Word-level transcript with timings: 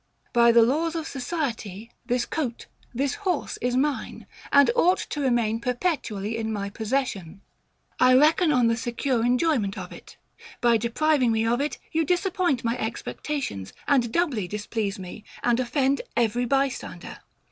By 0.33 0.51
the 0.51 0.63
laws 0.63 0.95
of 0.95 1.05
society, 1.05 1.91
this 2.07 2.25
coat, 2.25 2.65
this 2.91 3.13
horse 3.21 3.59
is 3.61 3.75
mine, 3.75 4.25
and 4.51 4.71
OUGHT 4.75 4.97
to 5.11 5.21
remain 5.21 5.59
perpetually 5.61 6.37
in 6.37 6.51
my 6.51 6.71
possession: 6.71 7.41
I 7.99 8.15
reckon 8.15 8.51
on 8.51 8.65
the 8.65 8.75
secure 8.75 9.23
enjoyment 9.23 9.77
of 9.77 9.91
it: 9.91 10.17
by 10.59 10.77
depriving 10.77 11.31
me 11.31 11.45
of 11.45 11.61
it, 11.61 11.77
you 11.91 12.03
disappoint 12.03 12.63
my 12.63 12.79
expectations, 12.79 13.73
and 13.87 14.11
doubly 14.11 14.47
displease 14.47 14.97
me, 14.97 15.23
and 15.43 15.59
offend 15.59 16.01
every 16.17 16.45
bystander. 16.45 17.19